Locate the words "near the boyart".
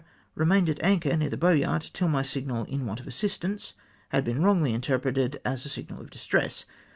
1.15-1.91